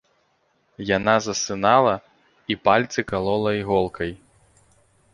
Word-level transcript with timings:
Яна 0.97 1.15
засынала 1.25 1.95
і 2.55 2.59
пальцы 2.69 2.99
калола 3.15 3.51
іголкай. 3.63 4.11